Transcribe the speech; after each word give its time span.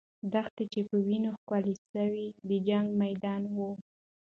دښته 0.33 0.63
چې 0.73 0.81
په 0.89 0.95
وینو 1.05 1.31
ښکلې 1.39 1.75
سوه، 1.91 2.25
د 2.47 2.49
جنګ 2.67 2.87
میدان 3.03 3.41
وو. 3.55 3.71